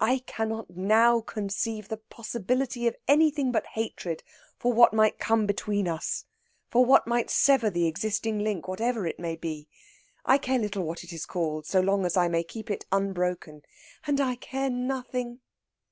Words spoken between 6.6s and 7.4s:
for what might